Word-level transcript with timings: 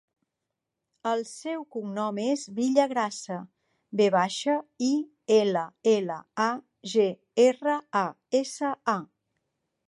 El 1.09 1.19
seu 1.31 1.65
cognom 1.75 2.21
és 2.23 2.45
Villagrasa: 2.59 3.37
ve 4.01 4.07
baixa, 4.17 4.55
i, 4.87 4.89
ela, 5.37 5.67
ela, 5.93 6.17
a, 6.47 6.49
ge, 6.95 7.07
erra, 7.47 7.77
a, 8.03 8.05
essa, 8.43 8.75
a. 8.97 8.99